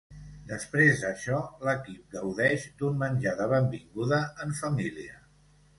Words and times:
Després 0.51 1.03
d'això 1.03 1.41
l'equip 1.67 2.15
gaudeix 2.17 2.67
d'un 2.81 2.99
menjar 3.05 3.35
de 3.45 3.51
benvinguda 3.55 4.25
en 4.47 4.61
família. 4.65 5.25